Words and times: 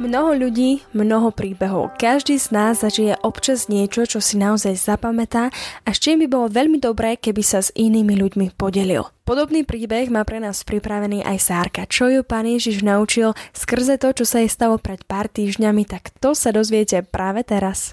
Mnoho 0.00 0.32
ľudí, 0.32 0.80
mnoho 0.96 1.28
príbehov. 1.28 1.92
Každý 2.00 2.40
z 2.40 2.56
nás 2.56 2.80
zažije 2.80 3.20
občas 3.20 3.68
niečo, 3.68 4.08
čo 4.08 4.16
si 4.16 4.40
naozaj 4.40 4.72
zapamätá 4.80 5.52
a 5.84 5.92
s 5.92 6.00
čím 6.00 6.24
by 6.24 6.26
bolo 6.32 6.48
veľmi 6.48 6.80
dobré, 6.80 7.20
keby 7.20 7.44
sa 7.44 7.60
s 7.60 7.68
inými 7.76 8.16
ľuďmi 8.16 8.56
podelil. 8.56 9.04
Podobný 9.28 9.60
príbeh 9.68 10.08
má 10.08 10.24
pre 10.24 10.40
nás 10.40 10.64
pripravený 10.64 11.20
aj 11.20 11.38
Sárka. 11.44 11.84
Čo 11.84 12.08
ju 12.08 12.24
pán 12.24 12.48
Ježiš 12.48 12.80
naučil 12.80 13.36
skrze 13.52 14.00
to, 14.00 14.16
čo 14.16 14.24
sa 14.24 14.40
jej 14.40 14.48
stalo 14.48 14.80
pred 14.80 15.04
pár 15.04 15.28
týždňami, 15.28 15.84
tak 15.84 16.16
to 16.16 16.32
sa 16.32 16.48
dozviete 16.48 17.04
práve 17.04 17.44
teraz. 17.44 17.92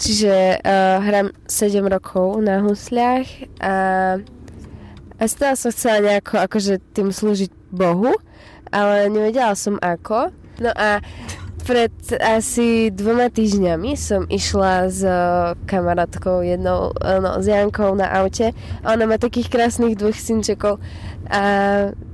Čiže 0.00 0.56
uh, 0.56 1.04
hram 1.04 1.36
7 1.52 1.84
rokov 1.84 2.40
na 2.40 2.64
husliach 2.64 3.28
a, 3.60 3.74
a 5.20 5.24
stále 5.28 5.60
som 5.60 5.68
chcela 5.68 6.00
nejako 6.00 6.48
akože 6.48 6.80
tým 6.96 7.12
slúžiť 7.12 7.52
Bohu, 7.68 8.16
ale 8.72 9.12
nevedela 9.12 9.52
som 9.52 9.76
ako. 9.84 10.32
No 10.60 10.70
a 10.78 11.02
pred 11.62 11.94
asi 12.18 12.90
dvoma 12.90 13.30
týždňami 13.30 13.94
som 13.94 14.26
išla 14.26 14.90
s 14.90 15.00
kamarátkou 15.66 16.42
jednou, 16.42 16.90
no, 16.98 17.30
s 17.38 17.46
Jankou 17.46 17.94
na 17.94 18.10
aute 18.20 18.50
a 18.82 18.86
ona 18.92 19.06
má 19.06 19.16
takých 19.16 19.48
krásnych 19.48 19.94
dvoch 19.94 20.18
synčekov 20.18 20.82
a 21.30 21.42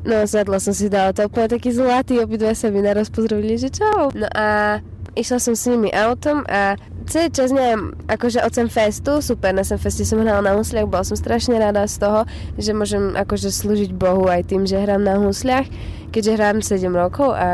no 0.05 0.29
sadla 0.29 0.61
som 0.61 0.77
si 0.77 0.92
dala 0.92 1.16
to 1.16 1.27
úplne 1.27 1.48
taký 1.48 1.73
zlatý, 1.73 2.20
obidva 2.20 2.53
sa 2.53 2.69
mi 2.69 2.84
naraz 2.84 3.09
pozdravili, 3.09 3.56
že 3.56 3.73
čau. 3.73 4.12
No 4.12 4.29
a 4.37 4.79
išla 5.19 5.42
som 5.42 5.56
s 5.56 5.67
nimi 5.67 5.91
autom 5.91 6.47
a 6.47 6.78
celý 7.09 7.33
čas, 7.33 7.50
neviem, 7.50 7.97
akože 8.06 8.44
od 8.44 8.55
Festu, 8.69 9.25
super, 9.25 9.56
na 9.56 9.65
Feste 9.65 10.05
som 10.05 10.20
hrala 10.20 10.44
na 10.44 10.53
husliach, 10.55 10.87
bola 10.87 11.03
som 11.03 11.17
strašne 11.17 11.56
rada 11.56 11.89
z 11.89 12.05
toho, 12.05 12.20
že 12.61 12.77
môžem 12.77 13.17
akože 13.17 13.48
slúžiť 13.48 13.91
Bohu 13.97 14.28
aj 14.28 14.53
tým, 14.53 14.69
že 14.69 14.77
hrám 14.77 15.03
na 15.03 15.17
husliach, 15.19 15.67
keďže 16.09 16.34
hrám 16.37 16.56
7 16.64 16.89
rokov 16.92 17.37
a 17.37 17.48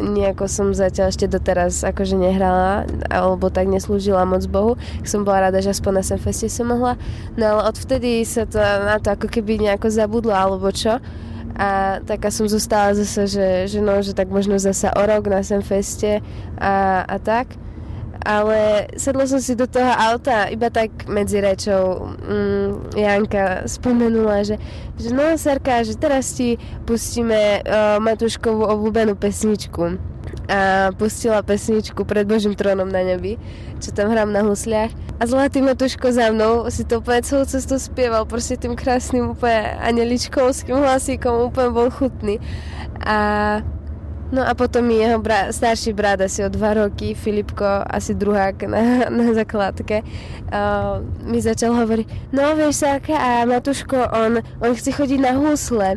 nejako 0.00 0.48
som 0.48 0.72
zatiaľ 0.72 1.12
ešte 1.12 1.28
doteraz 1.28 1.84
akože 1.84 2.16
nehrala, 2.16 2.88
alebo 3.12 3.52
tak 3.52 3.68
neslúžila 3.68 4.24
moc 4.24 4.44
Bohu, 4.48 4.80
som 5.04 5.22
bola 5.22 5.48
rada, 5.48 5.60
že 5.60 5.76
aspoň 5.76 6.00
na 6.00 6.04
Feste 6.16 6.48
som 6.48 6.72
mohla, 6.72 6.96
no 7.36 7.44
ale 7.44 7.62
odvtedy 7.68 8.24
sa 8.24 8.48
to 8.48 8.58
na 8.60 8.96
to 8.96 9.12
ako 9.12 9.28
keby 9.28 9.60
nejako 9.60 9.92
zabudlo, 9.92 10.32
alebo 10.32 10.72
čo, 10.72 10.98
a 11.56 12.00
taká 12.04 12.28
som 12.28 12.44
zostala 12.44 12.92
zase, 12.92 13.24
že, 13.32 13.48
že 13.64 13.78
no, 13.80 14.04
že 14.04 14.12
tak 14.12 14.28
možno 14.28 14.60
zase 14.60 14.92
o 14.92 15.02
rok 15.08 15.24
na 15.32 15.40
Feste 15.40 16.20
a, 16.60 17.00
a 17.08 17.16
tak 17.16 17.48
ale 18.24 18.88
sedla 18.96 19.26
som 19.28 19.42
si 19.42 19.52
do 19.58 19.66
toho 19.68 19.88
auta 19.92 20.48
iba 20.48 20.70
tak 20.72 21.10
medzi 21.10 21.42
rečou 21.42 22.14
mm, 22.16 22.96
Janka 22.96 23.68
spomenula, 23.68 24.46
že, 24.46 24.56
že 24.96 25.12
no 25.12 25.36
Sarka, 25.36 25.84
že 25.84 25.98
teraz 25.98 26.32
ti 26.32 26.56
pustíme 26.88 27.60
uh, 27.66 27.98
Matúškovú 28.00 28.64
obľúbenú 28.64 29.18
pesničku 29.18 30.16
a 30.46 30.94
pustila 30.94 31.42
pesničku 31.42 32.06
pred 32.06 32.26
Božím 32.26 32.54
trónom 32.54 32.86
na 32.86 33.02
nebi, 33.02 33.34
čo 33.82 33.90
tam 33.90 34.14
hrám 34.14 34.30
na 34.30 34.46
husliach. 34.46 34.94
A 35.18 35.22
Zlatý 35.26 35.64
Matuško 35.64 36.12
za 36.12 36.30
mnou 36.30 36.68
si 36.70 36.84
to 36.84 37.00
úplne 37.00 37.24
celú 37.24 37.48
cestu 37.48 37.80
spieval, 37.80 38.28
proste 38.28 38.54
tým 38.54 38.76
krásnym 38.78 39.32
úplne 39.32 39.74
aneličkovským 39.80 40.76
hlasíkom, 40.76 41.50
úplne 41.50 41.70
bol 41.72 41.88
chutný. 41.90 42.36
A 43.02 43.60
No 44.26 44.42
a 44.42 44.58
potom 44.58 44.82
mi 44.82 44.98
jeho 44.98 45.22
bra- 45.22 45.54
starší 45.54 45.94
brat 45.94 46.20
asi 46.20 46.42
o 46.42 46.50
dva 46.50 46.74
roky, 46.74 47.14
Filipko, 47.14 47.66
asi 47.86 48.14
druhák 48.14 48.66
na, 48.66 48.82
na 49.22 49.30
základke, 49.30 50.02
uh, 50.02 50.98
mi 51.22 51.38
začal 51.38 51.70
hovoriť, 51.70 52.34
no 52.34 52.58
vieš 52.58 52.82
Sáka 52.82 53.14
a 53.14 53.46
Matuško, 53.46 54.10
on, 54.10 54.42
on 54.58 54.74
chce 54.74 54.90
chodiť 54.98 55.20
na 55.22 55.32
husle. 55.38 55.94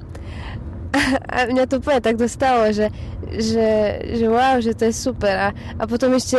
A, 0.93 0.99
a 1.35 1.37
mňa 1.49 1.65
to 1.65 1.81
úplne 1.81 2.01
tak 2.05 2.21
dostalo, 2.21 2.69
že, 2.69 2.93
že, 3.33 3.69
že 4.13 4.25
wow, 4.29 4.61
že 4.61 4.77
to 4.77 4.89
je 4.89 4.93
super. 4.93 5.33
A, 5.33 5.49
a 5.77 5.83
potom 5.89 6.13
ešte 6.13 6.37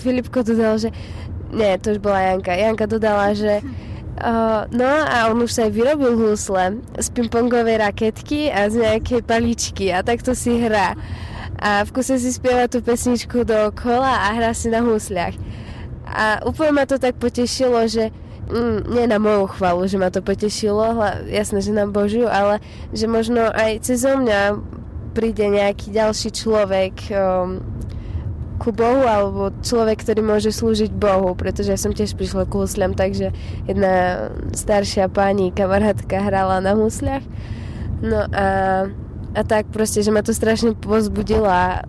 Filipko 0.00 0.40
dodal, 0.40 0.80
že 0.80 0.88
nie, 1.52 1.76
to 1.80 1.96
už 1.96 2.00
bola 2.00 2.32
Janka. 2.32 2.52
Janka 2.56 2.88
dodala, 2.88 3.36
že 3.36 3.60
Uh, 4.16 4.64
no 4.72 4.88
a 4.88 5.28
on 5.28 5.44
už 5.44 5.52
sa 5.52 5.68
aj 5.68 5.76
vyrobil 5.76 6.16
husle 6.16 6.80
z 6.96 7.06
pingpongovej 7.12 7.84
raketky 7.84 8.48
a 8.48 8.64
z 8.72 8.80
nejakej 8.80 9.20
paličky 9.20 9.92
a 9.92 10.00
takto 10.00 10.32
si 10.32 10.56
hrá. 10.56 10.96
A 11.56 11.84
v 11.84 11.90
kuse 11.92 12.20
si 12.20 12.30
spieva 12.32 12.68
tú 12.68 12.84
pesničku 12.84 13.44
do 13.48 13.72
kola 13.72 14.28
a 14.28 14.36
hrá 14.36 14.52
si 14.52 14.68
na 14.68 14.84
husliach. 14.84 15.36
A 16.06 16.44
úplne 16.46 16.76
ma 16.76 16.84
to 16.84 17.00
tak 17.00 17.18
potešilo, 17.18 17.88
že 17.88 18.14
mm, 18.46 18.92
nie 18.92 19.04
na 19.08 19.18
moju 19.18 19.50
chvalu, 19.56 19.88
že 19.90 19.96
ma 19.98 20.12
to 20.12 20.20
potešilo, 20.22 20.94
jasné, 21.26 21.58
že 21.64 21.72
na 21.74 21.88
Božiu, 21.88 22.30
ale 22.30 22.62
že 22.94 23.10
možno 23.10 23.50
aj 23.50 23.82
cez 23.82 24.06
mňa 24.06 24.60
príde 25.16 25.48
nejaký 25.48 25.96
ďalší 25.96 26.28
človek, 26.30 26.94
um, 27.10 27.64
ku 28.56 28.72
Bohu 28.72 29.04
alebo 29.04 29.52
človek, 29.60 30.00
ktorý 30.00 30.20
môže 30.24 30.50
slúžiť 30.52 30.88
Bohu, 30.92 31.36
pretože 31.36 31.72
ja 31.72 31.78
som 31.80 31.92
tiež 31.92 32.16
prišla 32.16 32.48
k 32.48 32.56
husliam, 32.56 32.96
takže 32.96 33.32
jedna 33.68 34.28
staršia 34.56 35.12
pani, 35.12 35.52
kamarátka 35.52 36.24
hrala 36.24 36.64
na 36.64 36.72
husliach. 36.72 37.24
No 38.00 38.24
a, 38.32 38.88
a 39.36 39.44
tak 39.44 39.68
proste, 39.68 40.00
že 40.00 40.08
ma 40.08 40.24
to 40.24 40.32
strašne 40.32 40.72
pozbudila 40.72 41.84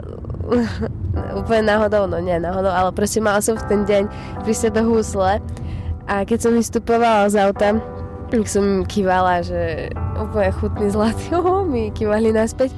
úplne 1.40 1.64
náhodou, 1.64 2.06
no 2.06 2.20
nie 2.20 2.36
náhodou, 2.36 2.70
ale 2.70 2.92
proste 2.92 3.24
mala 3.24 3.40
som 3.40 3.56
v 3.56 3.68
ten 3.72 3.82
deň 3.88 4.04
pri 4.44 4.54
sebe 4.54 4.84
husle. 4.84 5.40
A 6.08 6.24
keď 6.24 6.40
som 6.44 6.52
vystupovala 6.56 7.32
z 7.32 7.36
auta, 7.40 7.80
som 8.48 8.84
kývala, 8.84 9.40
že 9.40 9.88
úplne 10.20 10.52
chutný 10.52 10.88
zlatý, 10.92 11.32
oh, 11.36 11.64
mi 11.64 11.90
kývali 11.92 12.36
naspäť. 12.36 12.76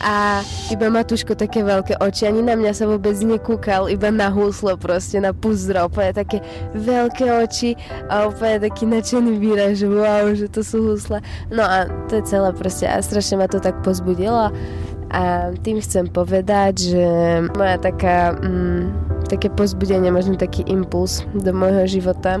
A 0.00 0.40
iba 0.72 0.88
Matúško 0.88 1.36
také 1.36 1.60
veľké 1.60 2.00
oči, 2.00 2.24
ani 2.24 2.40
na 2.40 2.56
mňa 2.56 2.72
sa 2.72 2.88
vôbec 2.88 3.12
nekúkal, 3.20 3.84
iba 3.92 4.08
na 4.08 4.32
húslo 4.32 4.72
proste, 4.80 5.20
na 5.20 5.36
puzdro, 5.36 5.92
úplne 5.92 6.16
také 6.16 6.40
veľké 6.72 7.28
oči 7.28 7.76
a 8.08 8.32
úplne 8.32 8.64
taký 8.64 8.88
nadšený 8.88 9.36
výraz, 9.36 9.76
že 9.76 9.92
wow, 9.92 10.24
že 10.32 10.48
to 10.48 10.64
sú 10.64 10.88
húsle. 10.88 11.20
No 11.52 11.60
a 11.60 11.84
to 12.08 12.16
je 12.16 12.24
celé 12.24 12.48
proste 12.56 12.88
a 12.88 12.96
strašne 13.04 13.44
ma 13.44 13.46
to 13.48 13.60
tak 13.60 13.76
pozbudilo. 13.84 14.48
A 15.12 15.52
tým 15.60 15.84
chcem 15.84 16.08
povedať, 16.08 16.96
že 16.96 17.04
moja 17.52 17.76
taká, 17.76 18.40
mm, 18.40 19.28
také 19.28 19.52
pozbudenie, 19.52 20.08
možno 20.08 20.40
taký 20.40 20.64
impuls 20.64 21.28
do 21.36 21.52
môjho 21.52 21.84
života 22.00 22.40